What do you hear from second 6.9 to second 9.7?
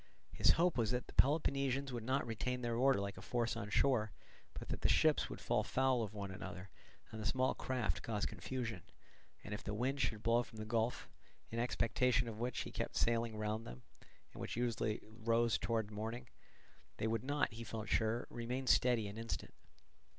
and the small craft cause confusion; and if